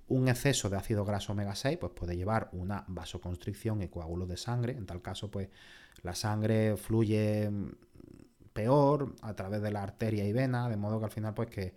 Un 0.10 0.30
exceso 0.30 0.70
de 0.70 0.78
ácido 0.78 1.04
graso 1.04 1.34
omega 1.34 1.56
6 1.56 1.78
pues, 1.78 1.92
puede 1.94 2.16
llevar 2.16 2.50
una 2.54 2.86
vasoconstricción 2.88 3.82
y 3.82 3.90
coágulos 3.90 4.30
de 4.30 4.38
sangre. 4.38 4.74
En 4.74 4.86
tal 4.86 5.02
caso, 5.02 5.30
pues 5.30 5.50
la 6.02 6.16
sangre 6.16 6.78
fluye 6.78 7.50
mm, 7.50 7.72
peor 8.54 9.16
a 9.22 9.36
través 9.36 9.62
de 9.62 9.72
la 9.72 9.84
arteria 9.84 10.26
y 10.26 10.32
vena, 10.32 10.70
de 10.70 10.78
modo 10.78 11.00
que 11.00 11.06
al 11.06 11.12
final 11.12 11.34
pues 11.34 11.50
que 11.50 11.76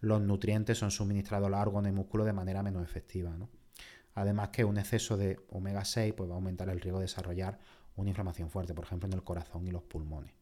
los 0.00 0.20
nutrientes 0.20 0.78
son 0.78 0.90
suministrados 0.90 1.46
al 1.46 1.54
órgano 1.54 1.88
y 1.88 1.92
músculo 1.92 2.24
de 2.24 2.32
manera 2.32 2.62
menos 2.62 2.82
efectiva. 2.84 3.32
Además 4.14 4.48
que 4.48 4.64
un 4.64 4.78
exceso 4.78 5.16
de 5.16 5.40
omega 5.50 5.84
6 5.84 6.14
pues, 6.16 6.28
va 6.28 6.34
a 6.34 6.36
aumentar 6.36 6.68
el 6.68 6.80
riesgo 6.80 6.98
de 6.98 7.04
desarrollar 7.04 7.58
una 7.96 8.10
inflamación 8.10 8.50
fuerte, 8.50 8.74
por 8.74 8.84
ejemplo 8.84 9.08
en 9.08 9.14
el 9.14 9.22
corazón 9.22 9.66
y 9.66 9.70
los 9.70 9.82
pulmones. 9.82 10.32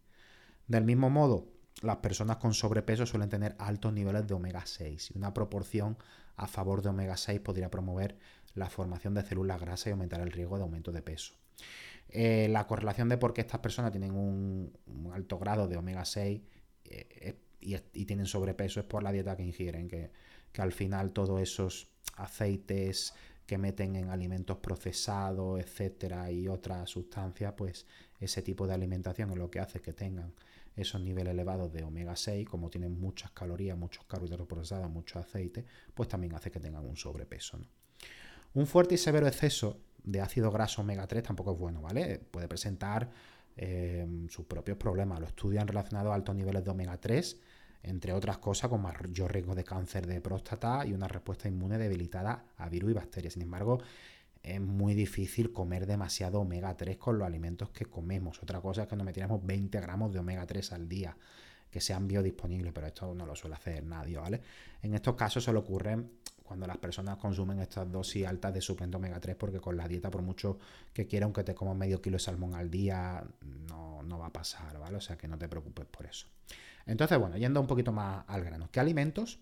Del 0.67 0.85
mismo 0.85 1.11
modo, 1.11 1.49
las 1.83 1.97
personas 1.97 2.37
con 2.37 2.55
sobrepeso 2.55 3.07
suelen 3.07 3.29
tener 3.29 3.57
altos 3.59 3.93
niveles 3.93 4.27
de 4.27 4.35
omega 4.35 4.65
6 4.65 5.13
y 5.15 5.19
una 5.19 5.33
proporción 5.33 5.97
a 6.37 6.47
favor 6.47 6.83
de 6.83 6.91
omega 6.91 7.17
6 7.17 7.41
podría 7.41 7.71
promover 7.71 8.17
la 8.55 8.69
formación 8.69 9.15
de 9.15 9.23
células 9.23 9.61
grasas 9.61 9.89
y 9.89 9.91
aumentar 9.91 10.21
el 10.21 10.33
riesgo 10.33 10.57
de 10.57 10.63
aumento 10.63 10.93
de 10.93 11.03
peso. 11.03 11.35
Eh, 12.09 12.49
la 12.51 12.67
correlación 12.67 13.09
de 13.09 13.19
por 13.19 13.33
qué 13.33 13.41
estas 13.41 13.61
personas 13.61 13.93
tienen 13.93 14.13
un, 14.13 14.73
alto 15.13 15.39
grado 15.39 15.69
de 15.69 15.77
omega 15.77 16.05
6 16.05 16.41
eh, 16.85 17.37
y, 17.61 18.05
tienen 18.05 18.27
sobrepeso 18.27 18.81
es 18.81 18.87
por 18.87 19.03
la 19.03 19.13
dieta 19.13 19.37
que 19.37 19.45
ingieren, 19.45 19.89
que, 19.89 20.11
que 20.53 20.63
al 20.63 20.73
final 20.73 21.13
todos 21.13 21.41
esos 21.41 21.89
aceites 22.17 23.15
que 23.47 23.59
meten 23.59 23.97
en 23.97 24.11
alimentos 24.11 24.59
procesados, 24.59 25.61
etcétera, 25.61 26.31
y 26.31 26.49
otras 26.49 26.89
sustancias, 26.89 27.55
pues 27.57 27.87
ese 28.21 28.43
tipo 28.43 28.67
de 28.67 28.75
alimentación 28.75 29.31
es 29.31 29.37
lo 29.37 29.51
que 29.51 29.61
hace 29.61 29.81
que 29.81 29.93
tengan 29.93 30.33
esos 30.77 31.01
niveles 31.01 31.33
elevados 31.33 31.73
de 31.73 31.83
omega 31.83 32.17
6, 32.17 32.49
como 32.49 32.71
tienen 32.71 32.99
muchas 32.99 33.31
calorías, 33.33 33.77
muchos 33.77 34.05
carbohidratos 34.05 34.47
procesados, 34.47 34.91
mucho 34.91 35.19
aceite, 35.19 35.65
pues 35.95 36.09
también 36.09 36.35
hace 36.35 36.51
que 36.51 36.61
tengan 36.61 36.85
un 36.87 36.97
sobrepeso. 36.97 37.59
Un 38.55 38.67
fuerte 38.67 38.95
y 38.95 38.99
severo 38.99 39.27
exceso 39.27 39.81
de 40.03 40.21
ácido 40.21 40.51
graso 40.51 40.83
omega 40.83 41.07
3 41.07 41.23
tampoco 41.23 41.53
es 41.53 41.59
bueno, 41.59 41.83
¿vale? 41.83 42.19
Puede 42.19 42.49
presentar 42.49 43.11
eh, 43.57 44.07
sus 44.29 44.47
propios 44.47 44.77
problemas. 44.77 45.21
Lo 45.21 45.27
estudian 45.27 45.69
relacionados 45.69 46.13
a 46.13 46.15
altos 46.15 46.35
niveles 46.35 46.65
de 46.65 46.71
omega 46.71 46.97
3, 46.97 47.41
entre 47.83 48.13
otras 48.13 48.39
cosas, 48.39 48.71
con 48.71 48.83
mayor 48.83 49.33
riesgo 49.33 49.55
de 49.55 49.65
cáncer 49.65 50.07
de 50.07 50.21
próstata 50.21 50.87
y 50.87 50.93
una 50.93 51.09
respuesta 51.09 51.49
inmune 51.49 51.79
debilitada 51.79 52.45
a 52.57 52.69
virus 52.69 52.91
y 52.91 52.95
bacterias. 52.95 53.35
Sin 53.35 53.43
embargo, 53.43 53.81
es 54.43 54.61
muy 54.61 54.95
difícil 54.95 55.53
comer 55.53 55.87
demasiado 55.87 56.41
omega 56.41 56.77
3 56.77 56.97
con 56.97 57.19
los 57.19 57.27
alimentos 57.27 57.71
que 57.71 57.87
comemos. 57.87 58.43
Otra 58.43 58.61
cosa 58.61 58.83
es 58.83 58.89
que 58.89 58.97
nos 58.97 59.05
metiéramos 59.05 59.45
20 59.45 59.81
gramos 59.81 60.13
de 60.13 60.19
omega 60.19 60.47
3 60.47 60.73
al 60.73 60.89
día, 60.89 61.17
que 61.71 61.81
sean 61.81 62.09
biodisponibles, 62.09 62.73
pero 62.73 62.87
esto 62.87 63.15
no 63.15 63.27
lo 63.27 63.37
suele 63.37 63.57
hacer 63.57 63.85
nadie, 63.85 64.17
¿vale? 64.17 64.41
En 64.83 64.95
estos 64.95 65.15
casos 65.15 65.45
solo 65.45 65.61
ocurre 65.61 65.99
cuando 66.43 66.67
las 66.67 66.79
personas 66.79 67.17
consumen 67.17 67.61
estas 67.61 67.91
dosis 67.93 68.27
altas 68.27 68.53
de 68.53 68.61
suplemento 68.61 68.99
omega 68.99 69.21
3, 69.21 69.37
porque 69.37 69.61
con 69.61 69.77
la 69.77 69.87
dieta, 69.87 70.11
por 70.11 70.23
mucho 70.23 70.59
que 70.93 71.07
quieran 71.07 71.33
que 71.33 71.45
te 71.45 71.55
comas 71.55 71.77
medio 71.77 72.03
kilo 72.03 72.17
de 72.17 72.21
salmón 72.21 72.55
al 72.55 72.71
día, 72.71 73.23
no, 73.69 74.03
no 74.03 74.19
va 74.19 74.27
a 74.27 74.33
pasar, 74.33 74.79
¿vale? 74.81 74.97
O 74.97 75.01
sea 75.01 75.17
que 75.17 75.29
no 75.29 75.39
te 75.39 75.49
preocupes 75.49 75.87
por 75.87 76.07
eso. 76.07 76.27
Entonces, 76.87 77.19
bueno, 77.19 77.37
yendo 77.37 77.61
un 77.61 77.69
poquito 77.69 77.93
más 77.93 78.25
al 78.27 78.43
grano, 78.43 78.69
¿qué 78.73 78.81
alimentos 78.81 79.39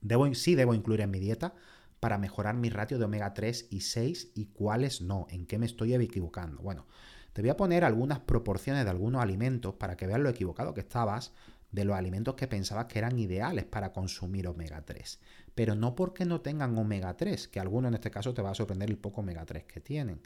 debo, 0.00 0.32
sí 0.34 0.54
debo 0.54 0.72
incluir 0.72 1.00
en 1.00 1.10
mi 1.10 1.18
dieta? 1.18 1.54
Para 2.00 2.18
mejorar 2.18 2.54
mi 2.54 2.70
ratio 2.70 2.98
de 2.98 3.04
omega 3.04 3.34
3 3.34 3.68
y 3.70 3.80
6 3.80 4.32
y 4.34 4.46
cuáles 4.46 5.00
no, 5.00 5.26
en 5.30 5.46
qué 5.46 5.58
me 5.58 5.66
estoy 5.66 5.94
equivocando. 5.94 6.62
Bueno, 6.62 6.86
te 7.32 7.42
voy 7.42 7.50
a 7.50 7.56
poner 7.56 7.84
algunas 7.84 8.20
proporciones 8.20 8.84
de 8.84 8.90
algunos 8.90 9.22
alimentos 9.22 9.74
para 9.74 9.96
que 9.96 10.06
veas 10.06 10.20
lo 10.20 10.28
equivocado 10.28 10.74
que 10.74 10.80
estabas 10.80 11.32
de 11.70 11.84
los 11.84 11.96
alimentos 11.96 12.34
que 12.34 12.48
pensabas 12.48 12.86
que 12.86 12.98
eran 12.98 13.18
ideales 13.18 13.64
para 13.64 13.92
consumir 13.92 14.46
omega 14.48 14.82
3. 14.82 15.20
Pero 15.54 15.74
no 15.74 15.94
porque 15.94 16.24
no 16.24 16.40
tengan 16.40 16.76
omega 16.78 17.16
3, 17.16 17.48
que 17.48 17.60
alguno 17.60 17.88
en 17.88 17.94
este 17.94 18.10
caso 18.10 18.32
te 18.32 18.42
va 18.42 18.50
a 18.50 18.54
sorprender 18.54 18.88
el 18.88 18.98
poco 18.98 19.20
omega 19.20 19.44
3 19.44 19.64
que 19.64 19.80
tienen, 19.80 20.22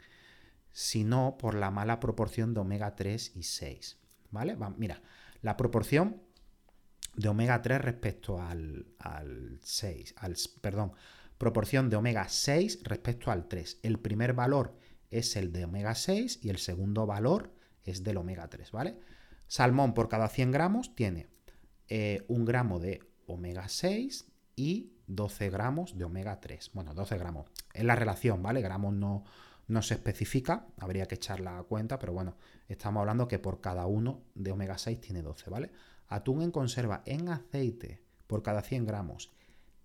sino 0.71 1.37
por 1.37 1.55
la 1.55 1.71
mala 1.71 1.99
proporción 1.99 2.53
de 2.53 2.61
omega 2.61 2.95
3 2.95 3.33
y 3.35 3.43
6. 3.43 3.97
¿Vale? 4.31 4.57
mira, 4.77 5.01
la 5.41 5.57
proporción 5.57 6.21
de 7.15 7.29
omega 7.29 7.61
3 7.61 7.81
respecto 7.81 8.41
al, 8.41 8.87
al 8.97 9.59
6, 9.61 10.15
al, 10.17 10.35
perdón, 10.61 10.93
proporción 11.37 11.89
de 11.89 11.95
omega 11.95 12.27
6 12.29 12.79
respecto 12.83 13.31
al 13.31 13.47
3. 13.47 13.79
El 13.83 13.99
primer 13.99 14.33
valor 14.33 14.77
es 15.09 15.35
el 15.35 15.51
de 15.51 15.65
omega 15.65 15.95
6 15.95 16.39
y 16.41 16.49
el 16.49 16.57
segundo 16.57 17.05
valor 17.05 17.53
es 17.83 18.03
del 18.03 18.17
omega 18.17 18.47
3, 18.47 18.71
¿vale? 18.71 18.97
Salmón 19.47 19.93
por 19.93 20.09
cada 20.09 20.29
100 20.29 20.51
gramos 20.51 20.95
tiene 20.95 21.27
eh, 21.87 22.23
un 22.27 22.45
gramo 22.45 22.79
de 22.79 23.01
omega 23.27 23.67
6 23.67 24.25
y 24.55 24.93
12 25.07 25.49
gramos 25.49 25.97
de 25.97 26.05
omega 26.05 26.39
3. 26.39 26.71
Bueno, 26.73 26.93
12 26.93 27.17
gramos. 27.17 27.47
Es 27.73 27.83
la 27.83 27.95
relación, 27.95 28.41
¿vale? 28.41 28.61
Gramos 28.61 28.93
no, 28.93 29.81
se 29.81 29.95
especifica, 29.95 30.67
habría 30.79 31.05
que 31.07 31.15
echar 31.15 31.39
la 31.39 31.61
cuenta, 31.63 31.99
pero 31.99 32.13
bueno, 32.13 32.37
estamos 32.67 33.01
hablando 33.01 33.27
que 33.27 33.39
por 33.39 33.61
cada 33.61 33.85
uno 33.85 34.23
de 34.35 34.51
omega 34.51 34.77
6 34.77 35.01
tiene 35.01 35.21
12, 35.21 35.49
¿vale? 35.49 35.71
Atún 36.07 36.41
en 36.41 36.51
conserva 36.51 37.03
en 37.05 37.29
aceite 37.29 38.01
por 38.27 38.43
cada 38.43 38.61
100 38.61 38.85
gramos 38.85 39.31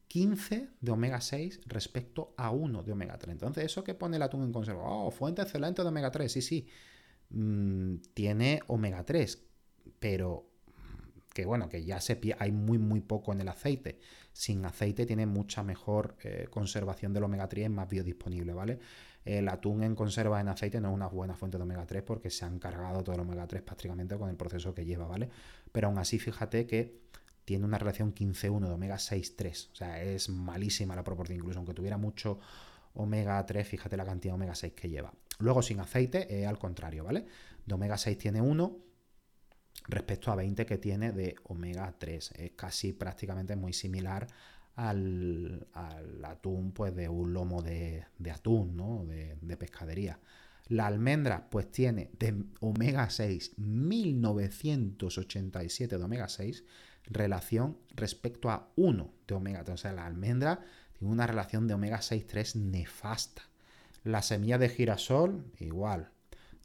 15 0.09 0.71
de 0.81 0.91
omega 0.91 1.21
6 1.21 1.61
respecto 1.67 2.35
a 2.37 2.50
1 2.50 2.83
de 2.83 2.93
omega 2.93 3.19
3. 3.19 3.33
Entonces, 3.33 3.65
eso 3.65 3.85
que 3.85 3.95
pone 3.95 4.17
el 4.17 4.23
atún 4.23 4.43
en 4.43 4.53
conserva, 4.53 4.83
oh, 4.85 5.11
fuente 5.11 5.43
excelente 5.43 5.83
de 5.83 5.88
omega 5.88 6.11
3, 6.11 6.33
sí, 6.33 6.43
sí, 6.43 6.67
mm, 7.31 7.97
tiene 8.15 8.61
omega 8.69 9.05
3, 9.05 9.47
pero 9.99 10.50
mm, 10.67 11.33
que 11.35 11.45
bueno, 11.45 11.69
que 11.69 11.85
ya 11.85 12.00
se 12.00 12.19
hay 12.38 12.53
muy, 12.53 12.79
muy 12.79 13.00
poco 13.00 13.33
en 13.33 13.43
el 13.43 13.49
aceite. 13.49 14.00
Sin 14.33 14.65
aceite 14.65 15.05
tiene 15.05 15.27
mucha 15.27 15.62
mejor 15.62 16.17
eh, 16.25 16.49
conservación 16.50 17.12
del 17.12 17.25
omega 17.25 17.49
3, 17.49 17.65
es 17.65 17.71
más 17.71 17.88
biodisponible, 17.88 18.55
¿vale? 18.55 18.79
El 19.25 19.49
atún 19.49 19.83
en 19.83 19.95
conserva 19.95 20.41
en 20.41 20.49
aceite 20.49 20.81
no 20.81 20.88
es 20.88 20.95
una 20.95 21.09
buena 21.09 21.35
fuente 21.35 21.59
de 21.59 21.65
omega 21.65 21.85
3 21.85 22.03
porque 22.03 22.31
se 22.31 22.47
han 22.47 22.59
cargado 22.59 23.05
todo 23.05 23.15
el 23.15 23.21
omega 23.21 23.47
3 23.47 23.61
prácticamente 23.61 24.17
con 24.17 24.31
el 24.31 24.37
proceso 24.37 24.73
que 24.73 24.87
lleva, 24.87 25.07
¿vale? 25.07 25.29
Pero 25.71 25.88
aún 25.88 25.99
así, 25.99 26.19
fíjate 26.19 26.67
que 26.67 27.03
tiene 27.49 27.64
una 27.64 27.78
relación 27.78 28.14
15-1 28.14 28.67
de 28.67 28.73
omega 28.73 28.97
6-3. 28.97 29.71
O 29.73 29.75
sea, 29.75 30.02
es 30.02 30.28
malísima 30.28 30.95
la 30.95 31.02
proporción, 31.02 31.38
incluso 31.38 31.59
aunque 31.59 31.73
tuviera 31.73 31.97
mucho 31.97 32.38
omega 32.93 33.47
3, 33.47 33.67
fíjate 33.67 33.97
la 33.97 34.05
cantidad 34.05 34.33
de 34.33 34.37
omega 34.37 34.55
6 34.55 34.75
que 34.75 34.90
lleva. 34.90 35.14
Luego 35.38 35.62
sin 35.62 35.81
aceite 35.81 36.43
es 36.43 36.47
al 36.47 36.59
contrario, 36.59 37.05
¿vale? 37.05 37.25
De 37.64 37.75
omega 37.75 37.97
6 37.97 38.19
tiene 38.19 38.43
1 38.43 38.76
respecto 39.87 40.31
a 40.31 40.35
20 40.35 40.67
que 40.67 40.76
tiene 40.76 41.12
de 41.12 41.37
omega 41.45 41.95
3. 41.99 42.33
Es 42.37 42.50
casi 42.50 42.93
prácticamente 42.93 43.57
muy 43.57 43.73
similar 43.73 44.26
al, 44.75 45.67
atún, 46.25 46.73
pues 46.73 46.95
de 46.95 47.09
un 47.09 47.33
lomo 47.33 47.62
de, 47.62 48.05
atún, 48.31 48.76
¿no? 48.76 49.07
De, 49.07 49.38
de, 49.40 49.57
pescadería. 49.57 50.21
La 50.67 50.87
almendra, 50.87 51.49
pues 51.49 51.73
tiene 51.73 52.11
de 52.19 52.45
omega 52.61 53.09
6 53.09 53.52
1987 53.57 55.97
de 55.97 56.05
omega 56.05 56.28
6 56.28 56.62
relación 57.05 57.78
respecto 57.95 58.50
a 58.50 58.69
1 58.76 59.11
de 59.26 59.35
omega 59.35 59.64
3. 59.64 59.75
O 59.75 59.76
sea, 59.76 59.93
la 59.93 60.07
almendra 60.07 60.61
tiene 60.99 61.12
una 61.12 61.26
relación 61.26 61.67
de 61.67 61.75
omega 61.75 61.99
6-3 61.99 62.57
nefasta. 62.57 63.43
La 64.05 64.23
semilla 64.23 64.59
de 64.59 64.69
girasol, 64.69 65.45
igual, 65.59 66.11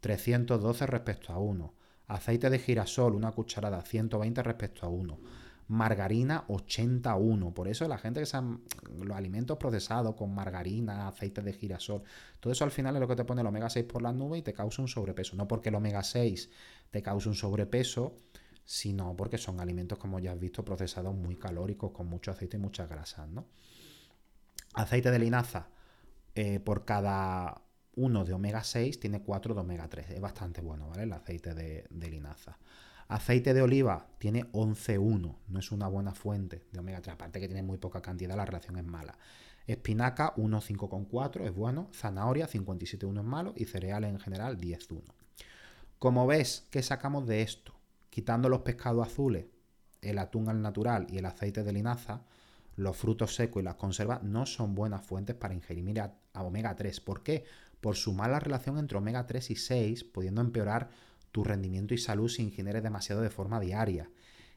312 0.02 0.86
respecto 0.88 1.34
a 1.34 1.40
1. 1.40 1.74
Aceite 2.08 2.50
de 2.50 2.60
girasol, 2.60 3.16
una 3.16 3.32
cucharada, 3.32 3.82
120 3.82 4.44
respecto 4.44 4.86
a 4.86 4.90
1. 4.90 5.18
Margarina, 5.70 6.44
81. 6.50 7.54
Por 7.54 7.68
eso 7.68 7.88
la 7.88 7.98
gente 7.98 8.20
que 8.20 8.26
se 8.26 8.38
los 8.38 9.16
alimentos 9.16 9.58
procesados 9.58 10.16
con 10.16 10.34
margarina, 10.36 11.08
aceite 11.08 11.42
de 11.42 11.54
girasol, 11.54 12.04
todo 12.40 12.52
eso 12.52 12.66
al 12.66 12.72
final 12.72 12.96
es 12.96 13.02
lo 13.02 13.08
que 13.08 13.16
te 13.16 13.24
pone 13.24 13.42
el 13.42 13.48
omega 13.48 13.70
6 13.70 13.86
por 13.86 14.02
las 14.02 14.14
nubes 14.14 14.40
y 14.40 14.44
te 14.44 14.54
causa 14.54 14.82
un 14.82 14.88
sobrepeso. 14.88 15.36
No 15.36 15.48
porque 15.48 15.70
el 15.70 15.76
omega 15.76 16.04
6 16.04 16.50
te 16.92 17.02
cause 17.02 17.30
un 17.30 17.36
sobrepeso, 17.36 18.16
sino 18.66 19.16
porque 19.16 19.38
son 19.38 19.60
alimentos, 19.60 19.98
como 19.98 20.20
ya 20.20 20.32
has 20.32 20.40
visto, 20.40 20.64
procesados 20.64 21.16
muy 21.16 21.36
calóricos, 21.36 21.92
con 21.92 22.08
mucho 22.08 22.32
aceite 22.32 22.58
y 22.58 22.60
muchas 22.60 22.90
grasas. 22.90 23.28
¿no? 23.30 23.46
Aceite 24.74 25.12
de 25.12 25.20
linaza, 25.20 25.68
eh, 26.36 26.60
por 26.60 26.86
cada 26.86 27.62
uno 27.96 28.26
de 28.26 28.34
omega 28.34 28.64
6 28.64 29.00
tiene 29.00 29.22
4 29.22 29.54
de 29.54 29.62
omega 29.62 29.88
3. 29.88 30.12
Es 30.12 30.22
bastante 30.22 30.62
bueno, 30.62 30.90
¿vale? 30.90 31.04
El 31.04 31.14
aceite 31.14 31.54
de, 31.54 31.88
linaza. 31.92 32.58
Aceite 33.08 33.54
de 33.54 33.62
oliva 33.62 34.08
tiene 34.18 34.52
11,1. 34.52 35.38
No 35.48 35.60
es 35.60 35.72
una 35.72 35.88
buena 35.88 36.14
fuente 36.14 36.66
de 36.72 36.80
omega 36.80 37.02
3. 37.02 37.14
Aparte 37.14 37.40
que 37.40 37.48
tiene 37.48 37.62
muy 37.62 37.78
poca 37.78 38.02
cantidad, 38.02 38.36
la 38.36 38.46
relación 38.46 38.78
es 38.78 38.86
mala. 38.86 39.18
Espinaca 39.68 40.34
1,5,4 40.36 41.46
es 41.46 41.54
bueno. 41.54 41.90
Zanahoria 41.94 42.48
57,1 42.48 43.20
es 43.20 43.26
malo. 43.26 43.54
Y 43.56 43.66
cereales 43.66 44.10
en 44.10 44.20
general 44.20 44.58
10,1. 44.58 45.04
Como 46.00 46.26
ves, 46.26 46.68
¿qué 46.72 46.82
sacamos 46.82 47.28
de 47.28 47.44
esto? 47.44 47.74
Quitando 48.14 48.48
los 48.48 48.62
pescados 48.62 49.08
azules, 49.08 49.48
el 50.00 50.20
atún 50.20 50.48
al 50.48 50.62
natural 50.62 51.08
y 51.10 51.18
el 51.18 51.26
aceite 51.26 51.64
de 51.64 51.74
linaza, 51.74 52.22
los 52.76 52.96
frutos 52.96 53.34
secos 53.34 53.60
y 53.60 53.66
las 53.66 53.74
conservas 53.74 54.22
no 54.22 54.46
son 54.46 54.76
buenas 54.76 55.04
fuentes 55.04 55.36
para 55.36 55.56
ingerir 55.56 56.00
a, 56.00 56.14
omega 56.36 56.76
3. 56.76 57.00
¿Por 57.00 57.24
qué? 57.24 57.44
Por 57.82 57.96
su 57.96 58.14
mala 58.14 58.40
relación 58.40 58.78
entre 58.78 59.00
omega 59.00 59.26
3 59.26 59.50
y 59.50 59.56
6, 59.56 60.04
pudiendo 60.04 60.42
empeorar 60.42 60.92
tu 61.32 61.44
rendimiento 61.44 61.96
y 61.96 61.98
salud 61.98 62.30
si 62.30 62.44
ingieres 62.44 62.84
demasiado 62.84 63.24
de 63.24 63.32
forma 63.32 63.60
diaria. 63.60 64.12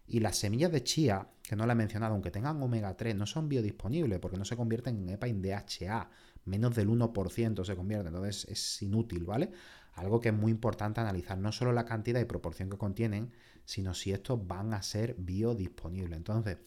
Y 0.07 0.21
las 0.21 0.37
semillas 0.37 0.71
de 0.71 0.85
chía, 0.85 1.27
que 1.43 1.57
no 1.57 1.65
la 1.65 1.73
he 1.73 1.77
mencionado, 1.77 2.13
aunque 2.13 2.31
tengan 2.31 2.63
omega 2.63 2.95
3, 2.95 3.17
no 3.17 3.25
son 3.25 3.49
biodisponibles 3.49 4.19
porque 4.19 4.37
no 4.37 4.45
se 4.45 4.55
convierten 4.55 4.99
en 4.99 5.09
EPA 5.09 5.29
en 5.29 5.41
DHA. 5.41 6.11
Menos 6.45 6.77
del 6.77 6.91
1% 6.91 7.65
se 7.65 7.75
convierte, 7.75 8.09
entonces 8.09 8.45
es 8.51 8.83
inútil, 8.83 9.25
¿vale? 9.25 9.51
Algo 9.97 10.21
que 10.21 10.29
es 10.29 10.35
muy 10.35 10.53
importante 10.53 11.01
analizar, 11.01 11.39
no 11.39 11.53
solo 11.53 11.73
la 11.73 11.87
cantidad 11.87 12.21
y 12.21 12.27
proporción 12.27 12.69
que 12.69 12.77
contienen, 12.77 13.33
sino 13.65 13.95
si 13.95 14.13
estos 14.13 14.47
van 14.47 14.75
a 14.75 14.83
ser 14.83 15.15
biodisponibles. 15.19 16.17
Entonces, 16.19 16.59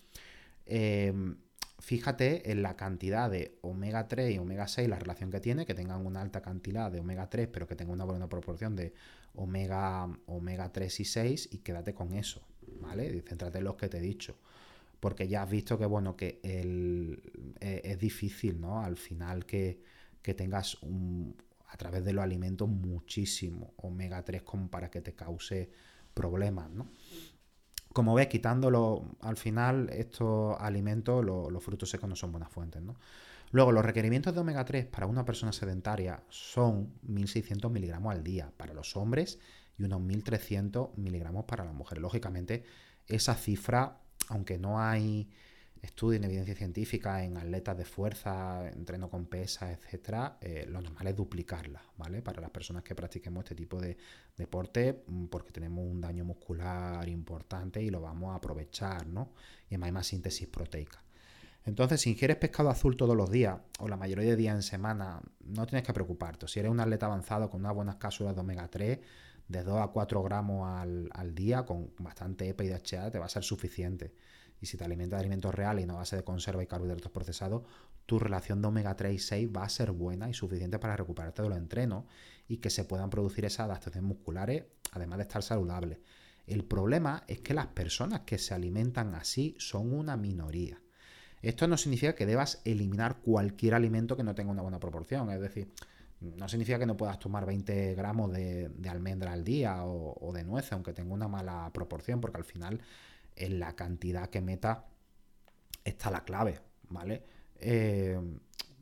em, 0.65 1.37
fíjate 1.77 2.51
en 2.51 2.63
la 2.63 2.75
cantidad 2.75 3.29
de 3.29 3.59
omega 3.61 4.07
3 4.07 4.33
y 4.33 4.39
omega 4.39 4.67
6, 4.67 4.89
la 4.89 4.97
relación 4.97 5.29
que 5.29 5.39
tiene, 5.39 5.67
que 5.67 5.75
tengan 5.75 6.05
una 6.07 6.21
alta 6.21 6.41
cantidad 6.41 6.91
de 6.91 6.99
omega 6.99 7.29
3, 7.29 7.47
pero 7.47 7.67
que 7.67 7.75
tengan 7.75 7.93
una 7.93 8.05
buena 8.05 8.27
proporción 8.27 8.75
de 8.75 8.93
omega, 9.35 10.09
omega 10.25 10.71
3 10.71 10.99
y 10.99 11.05
6, 11.05 11.49
y 11.51 11.59
quédate 11.59 11.93
con 11.93 12.13
eso, 12.13 12.41
¿vale? 12.81 13.15
Y 13.15 13.21
céntrate 13.21 13.59
en 13.59 13.65
los 13.65 13.75
que 13.75 13.89
te 13.89 13.99
he 13.99 14.01
dicho. 14.01 14.37
Porque 14.99 15.27
ya 15.27 15.43
has 15.43 15.49
visto 15.49 15.77
que, 15.77 15.85
bueno, 15.85 16.15
que 16.15 16.39
el, 16.43 17.21
eh, 17.61 17.81
es 17.83 17.99
difícil, 17.99 18.59
¿no? 18.59 18.81
Al 18.81 18.97
final 18.97 19.45
que, 19.45 19.81
que 20.21 20.33
tengas 20.33 20.81
un, 20.81 21.35
a 21.69 21.77
través 21.77 22.03
de 22.03 22.13
los 22.13 22.23
alimentos 22.23 22.67
muchísimo 22.67 23.73
omega 23.77 24.23
3 24.23 24.41
como 24.43 24.69
para 24.69 24.91
que 24.91 25.01
te 25.01 25.13
cause 25.15 25.71
problemas, 26.13 26.69
¿no? 26.69 26.89
como 27.93 28.13
ves, 28.13 28.27
quitándolo 28.27 29.03
al 29.21 29.37
final, 29.37 29.89
estos 29.89 30.55
alimentos, 30.59 31.25
los 31.25 31.63
frutos 31.63 31.89
secos 31.89 32.09
no 32.09 32.15
son 32.15 32.31
buenas 32.31 32.51
fuentes, 32.51 32.81
¿no? 32.81 32.95
Luego, 33.51 33.71
los 33.71 33.83
requerimientos 33.83 34.33
de 34.33 34.41
omega 34.41 34.63
3 34.63 34.85
para 34.85 35.07
una 35.07 35.25
persona 35.25 35.51
sedentaria 35.51 36.23
son 36.29 36.93
1.600 37.07 37.71
miligramos 37.71 38.13
al 38.13 38.23
día 38.23 38.51
para 38.55 38.75
los 38.75 38.95
hombres 38.95 39.39
y 39.77 39.83
unos 39.83 40.01
1.300 40.01 40.95
miligramos 40.97 41.45
para 41.45 41.65
las 41.65 41.73
mujeres. 41.73 42.01
Lógicamente, 42.01 42.63
esa 43.07 43.33
cifra, 43.33 44.01
aunque 44.27 44.59
no 44.59 44.79
hay 44.79 45.31
estudio 45.81 46.17
en 46.17 46.25
evidencia 46.25 46.55
científica 46.55 47.23
en 47.23 47.37
atletas 47.37 47.77
de 47.77 47.85
fuerza, 47.85 48.67
entreno 48.69 49.09
con 49.09 49.25
pesas, 49.25 49.77
etcétera, 49.77 50.37
eh, 50.41 50.65
lo 50.67 50.81
normal 50.81 51.07
es 51.07 51.15
duplicarla, 51.15 51.81
¿vale? 51.97 52.21
Para 52.21 52.41
las 52.41 52.49
personas 52.49 52.83
que 52.83 52.95
practiquemos 52.95 53.43
este 53.43 53.55
tipo 53.55 53.79
de 53.79 53.97
deporte, 54.35 55.03
mm, 55.07 55.25
porque 55.25 55.51
tenemos 55.51 55.85
un 55.85 56.01
daño 56.01 56.25
muscular 56.25 57.07
importante 57.07 57.81
y 57.81 57.89
lo 57.89 58.01
vamos 58.01 58.31
a 58.31 58.35
aprovechar, 58.35 59.07
¿no? 59.07 59.33
Y 59.69 59.75
además 59.75 59.87
hay 59.87 59.91
más 59.93 60.07
síntesis 60.07 60.47
proteica. 60.47 61.03
Entonces, 61.65 62.01
si 62.01 62.11
ingieres 62.11 62.37
pescado 62.37 62.69
azul 62.69 62.97
todos 62.97 63.15
los 63.15 63.29
días, 63.29 63.59
o 63.79 63.87
la 63.87 63.97
mayoría 63.97 64.29
de 64.29 64.35
días 64.35 64.55
en 64.55 64.63
semana, 64.63 65.21
no 65.41 65.65
tienes 65.67 65.85
que 65.85 65.93
preocuparte. 65.93 66.47
Si 66.47 66.59
eres 66.59 66.71
un 66.71 66.79
atleta 66.79 67.05
avanzado 67.05 67.49
con 67.49 67.61
unas 67.61 67.75
buenas 67.75 67.95
cápsulas 67.97 68.33
de 68.33 68.41
omega 68.41 68.67
3, 68.67 68.99
de 69.49 69.63
2 69.63 69.81
a 69.81 69.87
4 69.87 70.23
gramos 70.23 70.69
al, 70.69 71.09
al 71.13 71.35
día, 71.35 71.65
con 71.65 71.91
bastante 71.99 72.47
EPA 72.47 72.63
y 72.63 72.69
DHA, 72.69 73.11
te 73.11 73.19
va 73.19 73.25
a 73.25 73.29
ser 73.29 73.43
suficiente 73.43 74.13
y 74.61 74.65
si 74.65 74.77
te 74.77 74.83
alimentas 74.83 75.19
de 75.19 75.21
alimentos 75.21 75.53
reales 75.53 75.83
y 75.83 75.87
no 75.87 75.95
base 75.95 76.15
de 76.15 76.23
conserva 76.23 76.63
y 76.63 76.67
carbohidratos 76.67 77.11
procesados, 77.11 77.63
tu 78.05 78.19
relación 78.19 78.61
de 78.61 78.67
omega 78.67 78.95
3 78.95 79.13
y 79.13 79.19
6 79.19 79.49
va 79.55 79.63
a 79.63 79.69
ser 79.69 79.91
buena 79.91 80.29
y 80.29 80.33
suficiente 80.33 80.79
para 80.79 80.97
recuperarte 80.97 81.41
de 81.41 81.49
los 81.49 81.57
entrenos 81.57 82.05
y 82.47 82.57
que 82.57 82.69
se 82.69 82.83
puedan 82.83 83.09
producir 83.09 83.45
esas 83.45 83.65
adaptaciones 83.65 84.07
musculares, 84.07 84.65
además 84.91 85.17
de 85.19 85.23
estar 85.23 85.43
saludables. 85.43 85.99
El 86.47 86.65
problema 86.65 87.23
es 87.27 87.39
que 87.41 87.53
las 87.53 87.67
personas 87.67 88.21
que 88.21 88.37
se 88.37 88.53
alimentan 88.53 89.13
así 89.13 89.55
son 89.59 89.93
una 89.93 90.17
minoría. 90.17 90.81
Esto 91.41 91.67
no 91.67 91.77
significa 91.77 92.15
que 92.15 92.25
debas 92.25 92.61
eliminar 92.65 93.19
cualquier 93.21 93.75
alimento 93.75 94.17
que 94.17 94.23
no 94.23 94.35
tenga 94.35 94.51
una 94.51 94.63
buena 94.63 94.79
proporción, 94.79 95.29
es 95.29 95.39
decir, 95.39 95.71
no 96.21 96.49
significa 96.49 96.77
que 96.77 96.85
no 96.85 96.97
puedas 96.97 97.19
tomar 97.19 97.45
20 97.45 97.95
gramos 97.95 98.31
de, 98.31 98.69
almendra 98.89 99.31
al 99.31 99.43
día 99.43 99.83
o, 99.85 100.31
de 100.33 100.43
nuez, 100.43 100.71
aunque 100.73 100.93
tenga 100.93 101.13
una 101.13 101.27
mala 101.27 101.69
proporción, 101.73 102.19
porque 102.19 102.37
al 102.37 102.43
final 102.43 102.81
en 103.35 103.59
la 103.59 103.75
cantidad 103.75 104.29
que 104.29 104.41
meta 104.41 104.85
está 105.83 106.11
la 106.11 106.23
clave, 106.25 106.59
¿vale? 106.89 107.23
Eh, 107.61 108.19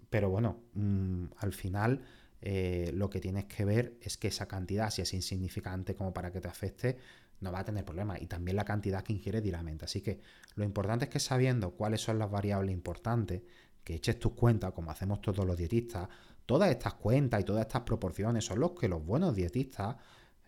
pero 0.09 0.29
bueno, 0.29 0.63
mm, 0.73 1.25
al 1.37 1.53
final 1.53 2.01
eh, 2.41 2.91
lo 2.93 3.09
que 3.09 3.19
tienes 3.19 3.45
que 3.45 3.65
ver 3.65 3.97
es 4.01 4.17
que 4.17 4.29
esa 4.29 4.47
cantidad, 4.47 4.89
si 4.89 5.01
es 5.01 5.13
insignificante 5.13 5.95
como 5.95 6.13
para 6.13 6.31
que 6.31 6.41
te 6.41 6.47
afecte, 6.47 6.97
no 7.39 7.51
va 7.51 7.59
a 7.59 7.65
tener 7.65 7.85
problema. 7.85 8.19
Y 8.19 8.27
también 8.27 8.57
la 8.57 8.65
cantidad 8.65 9.03
que 9.03 9.13
ingieres 9.13 9.43
diariamente. 9.43 9.85
Así 9.85 10.01
que 10.01 10.21
lo 10.55 10.63
importante 10.63 11.05
es 11.05 11.11
que 11.11 11.19
sabiendo 11.19 11.71
cuáles 11.71 12.01
son 12.01 12.19
las 12.19 12.31
variables 12.31 12.73
importantes, 12.73 13.41
que 13.83 13.95
eches 13.95 14.19
tus 14.19 14.33
cuentas, 14.33 14.73
como 14.73 14.91
hacemos 14.91 15.21
todos 15.21 15.45
los 15.45 15.57
dietistas, 15.57 16.09
todas 16.47 16.71
estas 16.71 16.95
cuentas 16.95 17.41
y 17.41 17.43
todas 17.43 17.61
estas 17.61 17.83
proporciones 17.83 18.45
son 18.45 18.59
los 18.61 18.71
que 18.71 18.87
los 18.87 19.05
buenos 19.05 19.35
dietistas 19.35 19.97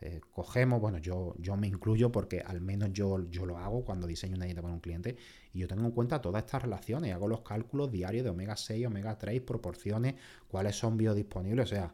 eh, 0.01 0.21
cogemos, 0.31 0.79
bueno, 0.79 0.97
yo, 0.97 1.35
yo 1.37 1.57
me 1.57 1.67
incluyo 1.67 2.09
porque 2.09 2.39
al 2.39 2.61
menos 2.61 2.93
yo, 2.93 3.29
yo 3.29 3.45
lo 3.45 3.57
hago 3.57 3.83
cuando 3.83 4.07
diseño 4.07 4.37
una 4.37 4.45
dieta 4.45 4.61
para 4.61 4.73
un 4.73 4.79
cliente 4.79 5.17
y 5.53 5.59
yo 5.59 5.67
tengo 5.67 5.83
en 5.83 5.91
cuenta 5.91 6.21
todas 6.21 6.45
estas 6.45 6.61
relaciones, 6.61 7.13
hago 7.13 7.27
los 7.27 7.41
cálculos 7.41 7.91
diarios 7.91 8.23
de 8.23 8.29
omega 8.29 8.55
6, 8.55 8.87
omega 8.87 9.17
3, 9.17 9.41
proporciones, 9.41 10.15
cuáles 10.47 10.77
son 10.77 10.95
biodisponibles, 10.95 11.65
o 11.65 11.75
sea, 11.75 11.93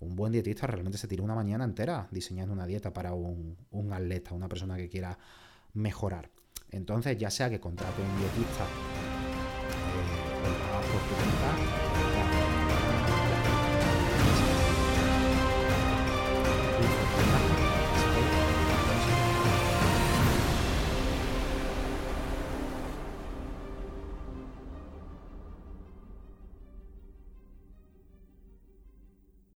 un 0.00 0.14
buen 0.14 0.32
dietista 0.32 0.66
realmente 0.66 0.98
se 0.98 1.08
tira 1.08 1.22
una 1.22 1.34
mañana 1.34 1.64
entera 1.64 2.06
diseñando 2.10 2.52
una 2.52 2.66
dieta 2.66 2.92
para 2.92 3.14
un, 3.14 3.56
atleta, 3.90 4.34
una 4.34 4.48
persona 4.48 4.76
que 4.76 4.90
quiera 4.90 5.18
mejorar. 5.72 6.28
Entonces, 6.70 7.16
ya 7.16 7.30
sea 7.30 7.48
que 7.48 7.58
contrate 7.58 8.02
un 8.02 8.18
dietista 8.18 8.64
eh, 10.44 10.76
por 11.80 11.85